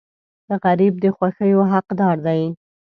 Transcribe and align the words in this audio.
غریب 0.63 0.93
د 1.03 1.05
خوښیو 1.15 1.61
حقدار 1.73 2.17
دی 2.25 2.41